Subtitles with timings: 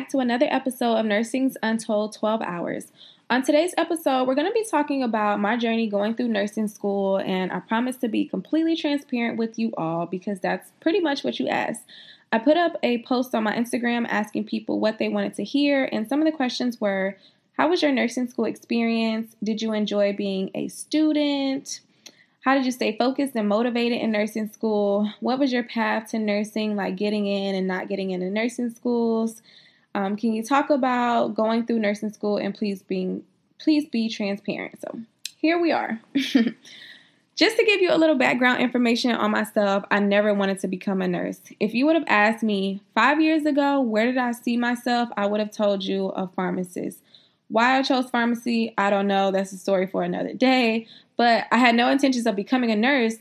[0.00, 2.90] Back to another episode of Nursing's Untold 12 Hours.
[3.28, 7.18] On today's episode, we're going to be talking about my journey going through nursing school,
[7.18, 11.38] and I promise to be completely transparent with you all because that's pretty much what
[11.38, 11.82] you asked.
[12.32, 15.86] I put up a post on my Instagram asking people what they wanted to hear,
[15.92, 17.18] and some of the questions were
[17.58, 19.36] How was your nursing school experience?
[19.44, 21.80] Did you enjoy being a student?
[22.40, 25.12] How did you stay focused and motivated in nursing school?
[25.20, 29.42] What was your path to nursing, like getting in and not getting into nursing schools?
[29.94, 33.24] Um, can you talk about going through nursing school and please being
[33.58, 34.80] please be transparent?
[34.80, 35.00] So
[35.36, 36.00] here we are.
[37.36, 41.00] Just to give you a little background information on myself, I never wanted to become
[41.00, 41.40] a nurse.
[41.58, 45.26] If you would have asked me five years ago, where did I see myself, I
[45.26, 46.98] would have told you a pharmacist.
[47.48, 49.30] Why I chose pharmacy, I don't know.
[49.30, 50.86] That's a story for another day.
[51.16, 53.16] But I had no intentions of becoming a nurse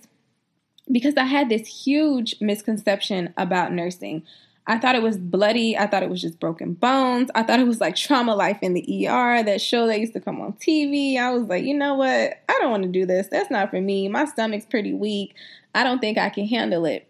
[0.91, 4.23] because I had this huge misconception about nursing.
[4.69, 5.75] I thought it was bloody.
[5.75, 7.31] I thought it was just broken bones.
[7.33, 10.19] I thought it was like trauma life in the ER, that show that used to
[10.21, 11.17] come on TV.
[11.17, 12.07] I was like, you know what?
[12.47, 13.27] I don't want to do this.
[13.31, 14.07] That's not for me.
[14.09, 15.33] My stomach's pretty weak.
[15.73, 17.07] I don't think I can handle it.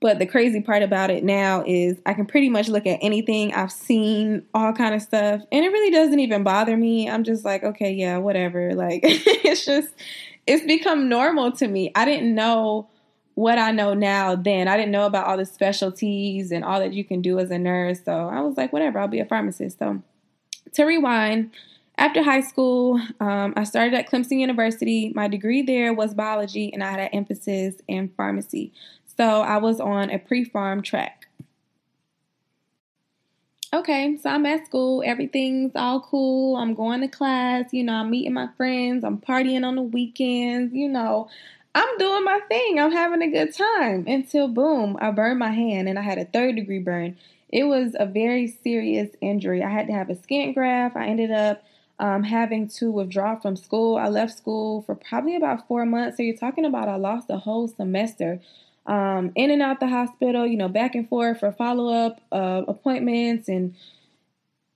[0.00, 3.54] But the crazy part about it now is I can pretty much look at anything.
[3.54, 7.08] I've seen all kind of stuff and it really doesn't even bother me.
[7.08, 8.74] I'm just like, okay, yeah, whatever.
[8.74, 9.90] Like it's just
[10.44, 11.92] it's become normal to me.
[11.94, 12.88] I didn't know
[13.34, 14.68] what I know now then.
[14.68, 17.58] I didn't know about all the specialties and all that you can do as a
[17.58, 18.00] nurse.
[18.04, 19.78] So I was like, whatever, I'll be a pharmacist.
[19.78, 20.02] So
[20.74, 21.50] to rewind,
[22.00, 25.12] after high school, um, I started at Clemson University.
[25.14, 28.72] My degree there was biology, and I had an emphasis in pharmacy.
[29.18, 31.26] So I was on a pre pharm track.
[33.72, 35.02] Okay, so I'm at school.
[35.04, 36.56] Everything's all cool.
[36.56, 37.66] I'm going to class.
[37.72, 39.04] You know, I'm meeting my friends.
[39.04, 40.74] I'm partying on the weekends.
[40.74, 41.28] You know,
[41.74, 42.80] I'm doing my thing.
[42.80, 46.24] I'm having a good time until boom, I burned my hand and I had a
[46.24, 47.16] third degree burn.
[47.48, 49.62] It was a very serious injury.
[49.62, 50.96] I had to have a skin graft.
[50.96, 51.62] I ended up
[51.98, 53.96] um, having to withdraw from school.
[53.96, 56.16] I left school for probably about four months.
[56.16, 58.40] So you're talking about I lost a whole semester
[58.86, 62.62] um, in and out the hospital, you know, back and forth for follow up uh,
[62.66, 63.48] appointments.
[63.48, 63.74] And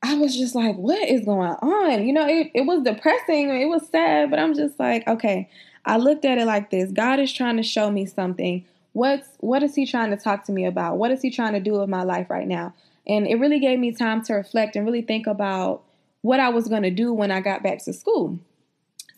[0.02, 2.06] I was just like, what is going on?
[2.06, 5.48] You know, it, it was depressing, it was sad, but I'm just like, okay.
[5.86, 8.64] I looked at it like this God is trying to show me something.
[8.92, 10.98] What's what is he trying to talk to me about?
[10.98, 12.74] What is he trying to do with my life right now?
[13.06, 15.82] And it really gave me time to reflect and really think about
[16.22, 18.38] what I was going to do when I got back to school.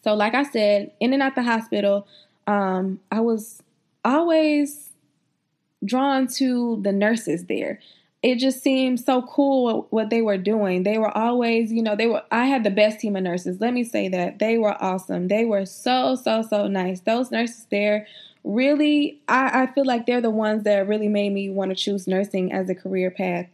[0.03, 2.07] So, like I said, in and out the hospital,
[2.47, 3.63] um, I was
[4.05, 4.91] always
[5.85, 7.81] drawn to the nurses there.
[8.27, 10.83] It just seemed so cool what they were doing.
[10.83, 13.61] They were always, you know, they were, I had the best team of nurses.
[13.61, 14.41] Let me say that.
[14.41, 15.29] They were awesome.
[15.29, 16.99] They were so, so, so nice.
[16.99, 18.09] Those nurses there
[18.43, 22.09] really, I, I feel like they're the ones that really made me want to choose
[22.09, 23.47] nursing as a career path.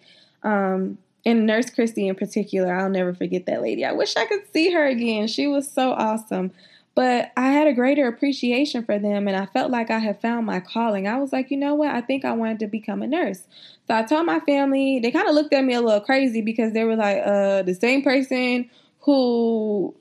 [0.43, 0.97] Um,
[1.27, 3.85] and Nurse Christy in particular, I'll never forget that lady.
[3.85, 5.27] I wish I could see her again.
[5.29, 6.51] She was so awesome.
[6.95, 10.45] But I had a greater appreciation for them and I felt like I had found
[10.45, 11.09] my calling.
[11.09, 11.95] I was like, you know what?
[11.95, 13.47] I think I wanted to become a nurse.
[13.87, 16.75] So I told my family, they kind of looked at me a little crazy because
[16.75, 18.69] they were like, uh, the same person
[19.01, 19.95] who,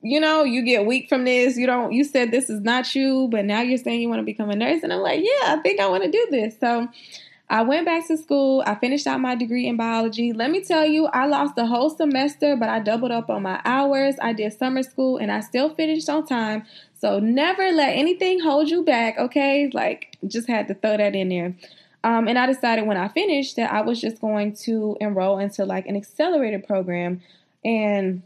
[0.00, 1.58] you know, you get weak from this.
[1.58, 4.24] You don't, you said this is not you, but now you're saying you want to
[4.24, 4.82] become a nurse.
[4.82, 6.54] And I'm like, yeah, I think I want to do this.
[6.58, 6.88] So
[7.50, 8.62] I went back to school.
[8.64, 10.32] I finished out my degree in biology.
[10.32, 13.60] Let me tell you, I lost the whole semester, but I doubled up on my
[13.64, 14.14] hours.
[14.22, 16.64] I did summer school and I still finished on time.
[17.00, 19.68] So never let anything hold you back, okay?
[19.72, 21.56] Like, just had to throw that in there.
[22.04, 25.64] Um, and I decided when I finished that I was just going to enroll into
[25.64, 27.20] like an accelerated program.
[27.64, 28.22] And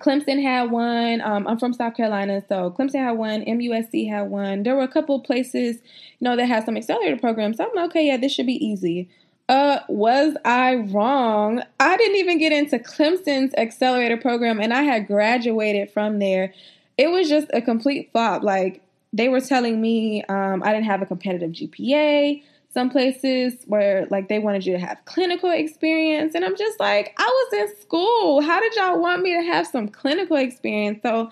[0.00, 1.20] Clemson had one.
[1.20, 3.42] Um, I'm from South Carolina, so Clemson had one.
[3.42, 4.62] MUSC had one.
[4.62, 7.58] There were a couple places, you know, that had some accelerated programs.
[7.58, 9.08] So I'm like, okay, yeah, this should be easy.
[9.48, 11.62] Uh, was I wrong?
[11.78, 16.54] I didn't even get into Clemson's accelerator program, and I had graduated from there.
[16.96, 18.42] It was just a complete flop.
[18.42, 18.82] Like
[19.12, 24.28] they were telling me um, I didn't have a competitive GPA some places where like
[24.28, 28.40] they wanted you to have clinical experience and i'm just like i was in school.
[28.40, 31.00] How did y'all want me to have some clinical experience?
[31.02, 31.30] So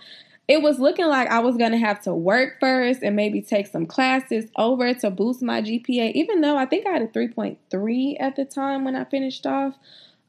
[0.49, 3.67] it was looking like i was going to have to work first and maybe take
[3.67, 8.17] some classes over to boost my gpa even though i think i had a 3.3
[8.19, 9.75] at the time when i finished off.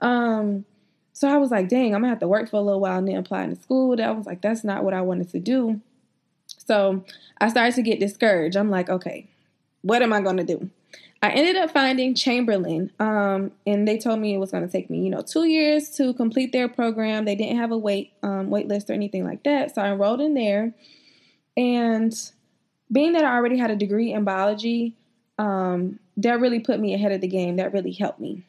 [0.01, 0.65] Um
[1.13, 3.07] so i was like dang i'm gonna have to work for a little while and
[3.07, 3.95] then apply to school.
[3.95, 5.81] That was like that's not what i wanted to do.
[6.67, 7.03] So
[7.39, 8.55] i started to get discouraged.
[8.55, 9.27] I'm like okay
[9.81, 10.69] what am i going to do
[11.21, 14.89] I ended up finding Chamberlain, um, and they told me it was going to take
[14.89, 17.25] me, you know, two years to complete their program.
[17.25, 20.21] They didn't have a wait um, wait list or anything like that, so I enrolled
[20.21, 20.73] in there.
[21.57, 22.13] And
[22.91, 24.95] being that I already had a degree in biology,
[25.37, 27.57] um, that really put me ahead of the game.
[27.57, 28.45] That really helped me.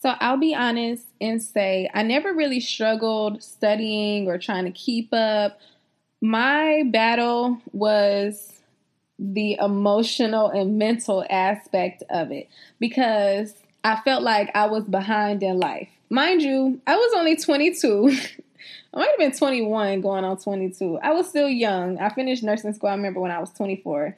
[0.00, 5.12] So I'll be honest and say I never really struggled studying or trying to keep
[5.12, 5.60] up.
[6.20, 8.59] My battle was
[9.20, 15.58] the emotional and mental aspect of it because I felt like I was behind in
[15.58, 15.88] life.
[16.08, 18.08] Mind you, I was only 22.
[18.94, 20.98] I might have been 21 going on 22.
[21.02, 21.98] I was still young.
[21.98, 24.16] I finished nursing school, I remember when I was 24.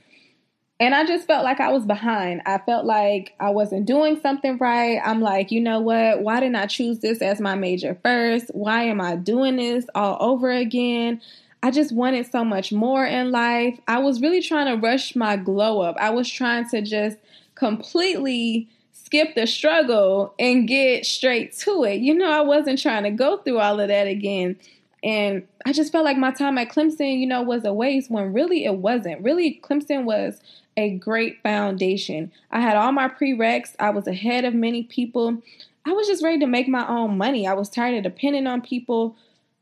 [0.81, 2.43] And I just felt like I was behind.
[2.47, 4.99] I felt like I wasn't doing something right.
[5.05, 6.23] I'm like, you know what?
[6.23, 8.47] Why didn't I choose this as my major first?
[8.53, 11.21] Why am I doing this all over again?
[11.63, 13.79] I just wanted so much more in life.
[13.87, 15.97] I was really trying to rush my glow up.
[15.99, 17.17] I was trying to just
[17.55, 22.01] completely skip the struggle and get straight to it.
[22.01, 24.57] You know, I wasn't trying to go through all of that again.
[25.05, 28.33] And I just felt like my time at Clemson, you know, was a waste when
[28.33, 29.23] really it wasn't.
[29.23, 30.41] Really, Clemson was
[30.77, 32.33] a great foundation.
[32.51, 35.43] I had all my prereqs, I was ahead of many people.
[35.85, 37.47] I was just ready to make my own money.
[37.47, 39.17] I was tired of depending on people.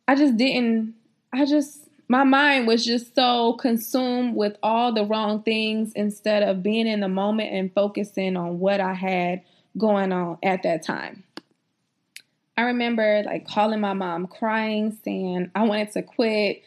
[0.06, 0.94] I just didn't,
[1.32, 1.79] I just,
[2.10, 6.98] my mind was just so consumed with all the wrong things instead of being in
[6.98, 9.42] the moment and focusing on what I had
[9.78, 11.22] going on at that time.
[12.58, 16.64] I remember like calling my mom crying, saying I wanted to quit.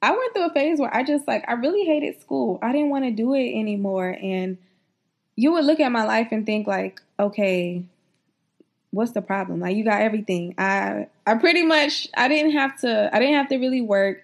[0.00, 2.58] I went through a phase where I just like I really hated school.
[2.62, 4.56] I didn't want to do it anymore and
[5.36, 7.84] you would look at my life and think like, okay,
[8.90, 9.60] what's the problem?
[9.60, 10.54] Like you got everything.
[10.56, 14.22] I I pretty much I didn't have to I didn't have to really work.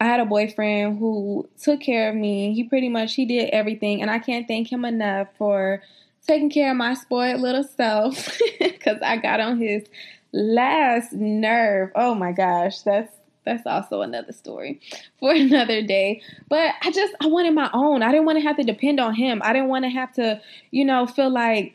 [0.00, 2.54] I had a boyfriend who took care of me.
[2.54, 5.82] He pretty much he did everything and I can't thank him enough for
[6.26, 8.38] taking care of my spoiled little self
[8.80, 9.84] cuz I got on his
[10.32, 11.90] last nerve.
[11.94, 13.12] Oh my gosh, that's
[13.44, 14.80] that's also another story
[15.18, 16.22] for another day.
[16.48, 18.02] But I just I wanted my own.
[18.02, 19.42] I didn't want to have to depend on him.
[19.44, 21.74] I didn't want to have to, you know, feel like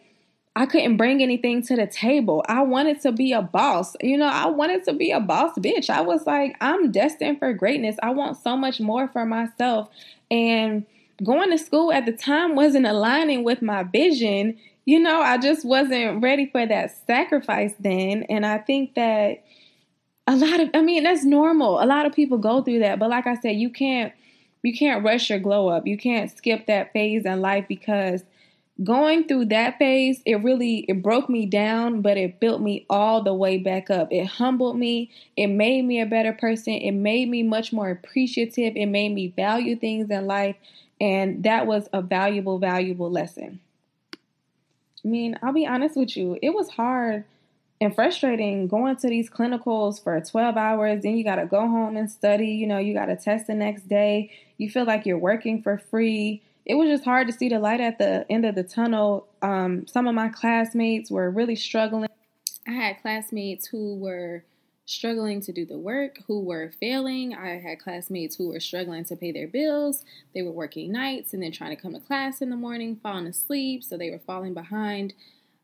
[0.58, 2.44] I couldn't bring anything to the table.
[2.48, 3.96] I wanted to be a boss.
[4.02, 5.90] You know, I wanted to be a boss bitch.
[5.90, 7.98] I was like, I'm destined for greatness.
[8.02, 9.90] I want so much more for myself.
[10.32, 10.86] And
[11.24, 14.58] going to school at the time wasn't aligning with my vision.
[14.86, 18.24] You know, I just wasn't ready for that sacrifice then.
[18.24, 19.44] And I think that
[20.28, 21.84] a lot of I mean that's normal.
[21.84, 24.14] A lot of people go through that, but like I said, you can't
[24.64, 25.86] you can't rush your glow up.
[25.86, 28.24] You can't skip that phase in life because
[28.84, 33.24] going through that phase, it really it broke me down, but it built me all
[33.24, 34.12] the way back up.
[34.12, 35.12] It humbled me.
[35.38, 36.74] It made me a better person.
[36.74, 38.76] It made me much more appreciative.
[38.76, 40.56] It made me value things in life,
[41.00, 43.62] and that was a valuable valuable lesson.
[44.14, 46.38] I mean, I'll be honest with you.
[46.42, 47.26] It was hard
[47.82, 51.98] and frustrating going to these clinicals for 12 hours then you got to go home
[51.98, 55.18] and study you know you got to test the next day you feel like you're
[55.18, 58.56] working for free it was just hard to see the light at the end of
[58.56, 59.28] the tunnel.
[59.42, 62.10] Um, some of my classmates were really struggling.
[62.68, 64.44] I had classmates who were
[64.88, 67.36] struggling to do the work who were failing.
[67.36, 70.04] I had classmates who were struggling to pay their bills.
[70.34, 73.28] They were working nights and then trying to come to class in the morning falling
[73.28, 75.14] asleep so they were falling behind.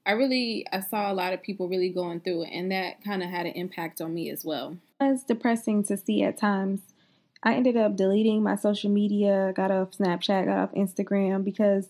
[0.06, 3.22] I really I saw a lot of people really going through it, and that kind
[3.22, 4.78] of had an impact on me as well.
[5.00, 6.82] It was depressing to see at times.
[7.44, 11.88] I ended up deleting my social media, got off Snapchat, got off Instagram because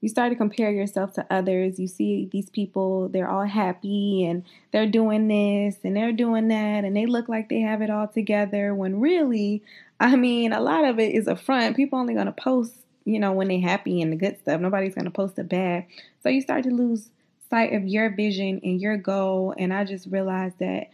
[0.00, 1.78] you start to compare yourself to others.
[1.78, 6.84] You see these people, they're all happy and they're doing this and they're doing that
[6.84, 9.62] and they look like they have it all together when really,
[9.98, 11.76] I mean, a lot of it is a front.
[11.76, 14.60] People only going to post, you know, when they're happy and the good stuff.
[14.60, 15.86] Nobody's going to post the bad.
[16.22, 17.10] So you start to lose
[17.48, 19.54] sight of your vision and your goal.
[19.56, 20.88] And I just realized that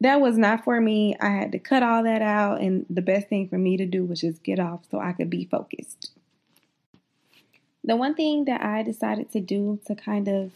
[0.00, 1.16] that was not for me.
[1.20, 2.60] I had to cut all that out.
[2.60, 5.30] And the best thing for me to do was just get off so I could
[5.30, 6.12] be focused.
[7.84, 10.52] The one thing that I decided to do to kind of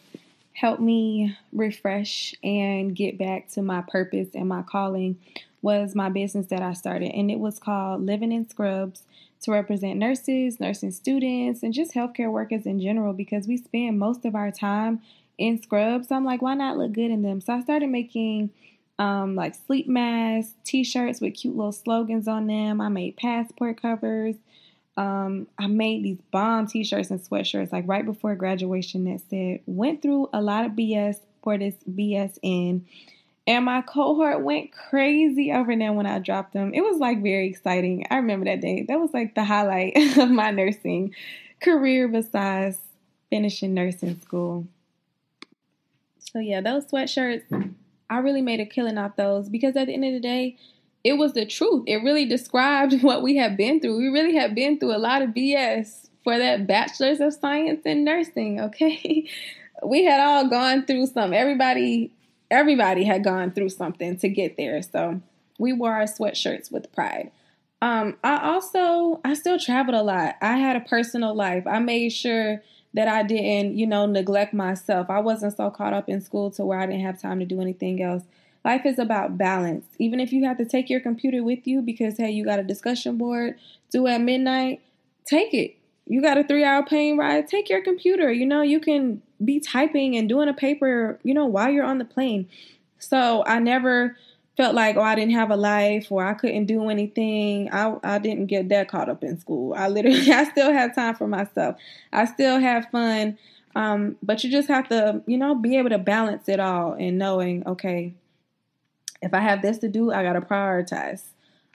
[0.53, 5.17] help me refresh and get back to my purpose and my calling
[5.63, 7.13] was my business that I started.
[7.13, 9.05] And it was called Living in Scrubs
[9.43, 14.25] to represent nurses, nursing students, and just healthcare workers in general because we spend most
[14.25, 15.01] of our time
[15.39, 16.09] in scrubs.
[16.09, 17.41] So I'm like, why not look good in them?
[17.41, 18.51] So I started making
[19.01, 22.83] um, like sleep masks, t-shirts with cute little slogans on them.
[22.83, 24.37] I made passport covers.
[24.99, 30.03] Um, I made these bomb t-shirts and sweatshirts like right before graduation that said went
[30.03, 32.83] through a lot of BS for this BSN.
[33.47, 36.75] And my cohort went crazy over them when I dropped them.
[36.75, 38.05] It was like very exciting.
[38.11, 38.85] I remember that day.
[38.87, 41.15] That was like the highlight of my nursing
[41.63, 42.77] career besides
[43.31, 44.67] finishing nursing school.
[46.19, 47.73] So yeah, those sweatshirts,
[48.11, 50.57] I really made a killing off those because at the end of the day,
[51.05, 51.85] it was the truth.
[51.87, 53.97] It really described what we had been through.
[53.97, 58.05] We really had been through a lot of BS for that bachelor's of science in
[58.05, 59.27] nursing, okay?
[59.85, 61.33] we had all gone through some.
[61.33, 62.13] Everybody
[62.51, 64.83] everybody had gone through something to get there.
[64.83, 65.23] So
[65.61, 67.31] we wore our sweatshirts with pride.
[67.81, 70.35] Um, I also I still traveled a lot.
[70.43, 71.67] I had a personal life.
[71.67, 72.63] I made sure
[72.95, 75.09] that I didn't, you know, neglect myself.
[75.11, 77.61] I wasn't so caught up in school to where I didn't have time to do
[77.61, 78.25] anything else.
[78.65, 79.87] Life is about balance.
[79.99, 82.65] Even if you have to take your computer with you because hey, you got a
[82.65, 83.57] discussion board
[83.91, 84.83] due at midnight,
[85.25, 85.77] take it.
[86.07, 88.33] You got a three hour plane ride, take your computer.
[88.33, 91.99] You know, you can be typing and doing a paper, you know, while you're on
[91.99, 92.49] the plane.
[92.99, 94.17] So I never
[94.57, 97.73] felt like oh I didn't have a life or I couldn't do anything.
[97.73, 99.75] I I didn't get that caught up in school.
[99.77, 101.77] I literally I still have time for myself.
[102.13, 103.39] I still have fun.
[103.75, 107.19] Um, but you just have to, you know, be able to balance it all and
[107.19, 108.15] knowing, okay,
[109.23, 111.23] if I have this to do, I gotta prioritize.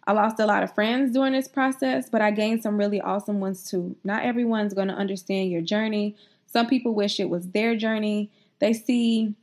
[0.07, 3.39] I lost a lot of friends during this process, but I gained some really awesome
[3.39, 3.95] ones too.
[4.03, 6.15] Not everyone's gonna understand your journey.
[6.45, 8.29] Some people wish it was their journey.
[8.59, 9.35] They see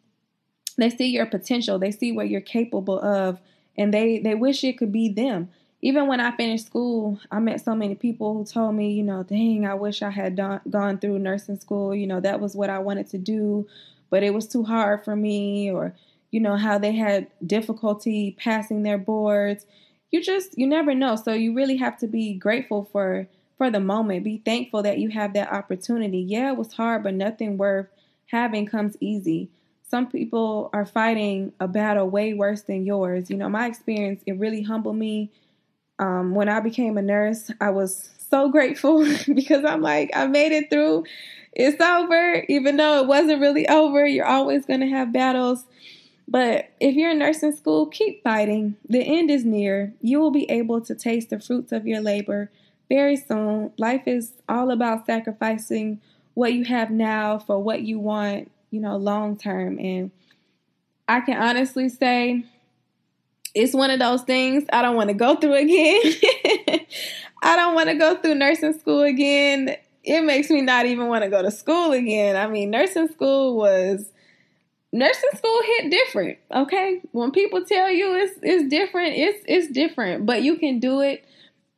[0.76, 1.79] they see your potential.
[1.79, 3.41] They see what you're capable of
[3.76, 5.50] and they they wish it could be them.
[5.85, 9.23] Even when i finished school i met so many people who told me you know
[9.25, 11.95] dang i wish i had done, gone through nursing school.
[11.95, 13.67] You know that was what i wanted to do
[14.11, 15.95] but it was too hard for me or
[16.31, 19.67] you know how they had difficulty passing their boards.
[20.11, 21.17] You just you never know.
[21.17, 23.26] So you really have to be grateful for
[23.59, 24.25] for the moment.
[24.25, 26.19] Be thankful that you have that opportunity.
[26.21, 27.88] Yeah it was hard but nothing worth
[28.26, 29.50] having comes easy
[29.93, 33.29] some people are fighting a battle way worse than yours.
[33.29, 35.31] You know, my experience, it really humbled me.
[35.99, 40.53] Um, when I became a nurse, I was so grateful because I'm like, I made
[40.53, 41.05] it through.
[41.53, 44.07] It's over, even though it wasn't really over.
[44.07, 45.67] You're always going to have battles.
[46.27, 48.77] But if you're in nursing school, keep fighting.
[48.89, 49.93] The end is near.
[50.01, 52.51] You will be able to taste the fruits of your labor
[52.89, 53.73] very soon.
[53.77, 56.01] Life is all about sacrificing
[56.33, 59.79] what you have now for what you want you know, long term.
[59.79, 60.11] And
[61.07, 62.45] I can honestly say
[63.55, 66.00] it's one of those things I don't want to go through again.
[67.43, 69.76] I don't want to go through nursing school again.
[70.05, 72.35] It makes me not even want to go to school again.
[72.35, 74.11] I mean, nursing school was
[74.91, 76.38] nursing school hit different.
[76.50, 80.25] Okay, when people tell you it's it's different, it's it's different.
[80.25, 81.25] But you can do it,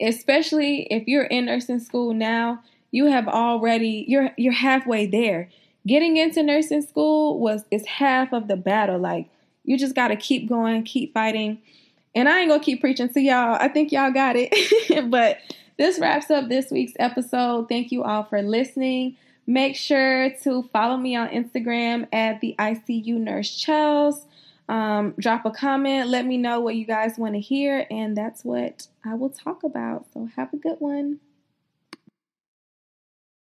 [0.00, 2.62] especially if you're in nursing school now.
[2.92, 5.50] You have already you're you're halfway there
[5.86, 8.98] getting into nursing school was is half of the battle.
[8.98, 9.28] Like
[9.64, 11.60] you just got to keep going, keep fighting.
[12.14, 13.56] And I ain't gonna keep preaching to y'all.
[13.60, 15.10] I think y'all got it.
[15.10, 15.38] but
[15.76, 17.68] this wraps up this week's episode.
[17.68, 19.16] Thank you all for listening.
[19.46, 24.24] Make sure to follow me on Instagram at the ICU Nurse Chels.
[24.68, 26.08] Um, drop a comment.
[26.08, 29.62] Let me know what you guys want to hear, and that's what I will talk
[29.62, 30.06] about.
[30.14, 31.20] So have a good one.